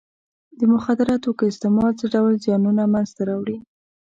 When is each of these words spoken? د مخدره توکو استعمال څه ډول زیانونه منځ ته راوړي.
د 0.57 0.59
مخدره 0.73 1.15
توکو 1.23 1.43
استعمال 1.51 1.91
څه 1.99 2.05
ډول 2.13 2.33
زیانونه 2.45 2.83
منځ 2.93 3.09
ته 3.15 3.21
راوړي. 3.29 3.57